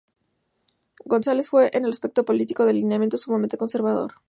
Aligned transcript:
González 1.05 1.47
fue, 1.47 1.69
en 1.77 1.83
el 1.85 1.91
aspecto 1.91 2.25
político, 2.25 2.65
de 2.65 2.73
lineamiento 2.73 3.17
sumamente 3.17 3.59
conservador. 3.59 4.13